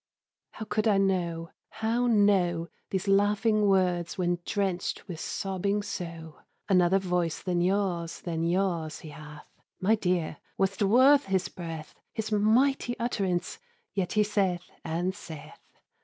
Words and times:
_"How 0.53 0.65
could 0.65 0.87
I 0.87 0.97
know, 0.97 1.51
how 1.69 2.07
know 2.07 2.69
Those 2.89 3.07
laughing 3.07 3.67
words 3.67 4.17
when 4.17 4.39
drenched 4.47 5.07
with 5.07 5.19
sobbing 5.19 5.83
so? 5.83 6.39
Another 6.67 6.97
voice 6.97 7.39
than 7.43 7.61
yours, 7.61 8.21
than 8.21 8.41
yours, 8.41 9.01
he 9.01 9.09
hath! 9.09 9.45
My 9.79 9.93
dear, 9.93 10.37
was 10.57 10.75
't 10.77 10.85
worth 10.87 11.25
his 11.25 11.49
breath, 11.49 11.93
His 12.13 12.31
mighty 12.31 12.97
utterance? 12.97 13.59
yet 13.93 14.13
he 14.13 14.23
saith, 14.23 14.71
and 14.83 15.13
saith! 15.13 15.59